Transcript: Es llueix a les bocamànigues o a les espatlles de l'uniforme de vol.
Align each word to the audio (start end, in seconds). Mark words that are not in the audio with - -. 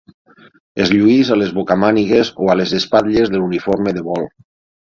Es 0.85 0.93
llueix 0.95 1.29
a 1.35 1.37
les 1.41 1.51
bocamànigues 1.57 2.33
o 2.47 2.49
a 2.55 2.57
les 2.63 2.75
espatlles 2.81 3.33
de 3.35 3.43
l'uniforme 3.43 3.99
de 4.01 4.07
vol. 4.09 4.29